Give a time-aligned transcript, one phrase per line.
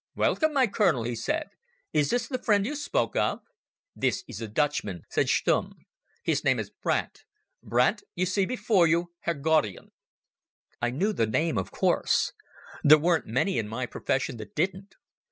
[0.15, 1.49] "Welcome, my Colonel," he said.
[1.93, 3.41] "Is this the friend you spoke of?"
[3.95, 5.73] "This is the Dutchman," said Stumm.
[6.23, 7.21] "His name is Brandt.
[7.61, 9.91] Brandt, you see before you Herr Gaudian."
[10.81, 12.33] I knew the name, of course;
[12.83, 14.95] there weren't many in my profession that didn't.